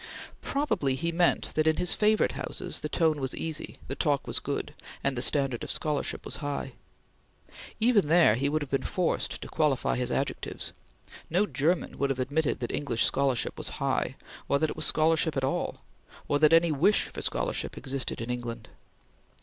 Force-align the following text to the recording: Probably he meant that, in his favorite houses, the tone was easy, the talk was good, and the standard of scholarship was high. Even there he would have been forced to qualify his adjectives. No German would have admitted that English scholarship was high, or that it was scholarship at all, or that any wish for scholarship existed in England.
Probably 0.41 0.95
he 0.95 1.11
meant 1.11 1.53
that, 1.53 1.67
in 1.67 1.77
his 1.77 1.93
favorite 1.93 2.31
houses, 2.31 2.79
the 2.81 2.89
tone 2.89 3.21
was 3.21 3.35
easy, 3.35 3.77
the 3.87 3.93
talk 3.93 4.25
was 4.25 4.39
good, 4.39 4.73
and 5.03 5.15
the 5.15 5.21
standard 5.21 5.63
of 5.63 5.69
scholarship 5.69 6.25
was 6.25 6.37
high. 6.37 6.71
Even 7.79 8.07
there 8.07 8.33
he 8.33 8.49
would 8.49 8.63
have 8.63 8.71
been 8.71 8.81
forced 8.81 9.39
to 9.43 9.47
qualify 9.47 9.97
his 9.97 10.11
adjectives. 10.11 10.73
No 11.29 11.45
German 11.45 11.99
would 11.99 12.09
have 12.09 12.19
admitted 12.19 12.61
that 12.61 12.71
English 12.71 13.05
scholarship 13.05 13.55
was 13.59 13.69
high, 13.77 14.15
or 14.49 14.57
that 14.57 14.71
it 14.71 14.75
was 14.75 14.87
scholarship 14.87 15.37
at 15.37 15.43
all, 15.43 15.81
or 16.27 16.39
that 16.39 16.51
any 16.51 16.71
wish 16.71 17.03
for 17.03 17.21
scholarship 17.21 17.77
existed 17.77 18.21
in 18.21 18.31
England. 18.31 18.69